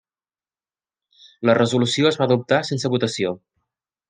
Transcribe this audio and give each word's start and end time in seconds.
La 1.49 1.55
resolució 1.59 2.09
es 2.13 2.19
va 2.23 2.29
adoptar 2.29 2.63
sense 2.71 2.93
votació. 2.97 3.37